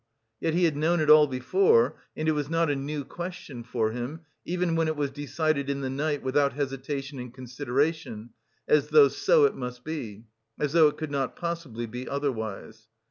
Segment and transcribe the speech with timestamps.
[0.39, 3.91] Yet he had known it all before, and it was not a new question for
[3.91, 8.31] him, even when it was decided in the night without hesitation and consideration,
[8.67, 10.25] as though so it must be,
[10.59, 12.87] as though it could not possibly be otherwise....